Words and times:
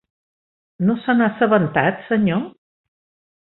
No 0.87 0.95
se 1.03 1.15
n'ha 1.19 1.27
assabentat, 1.33 2.01
senyor? 2.09 2.43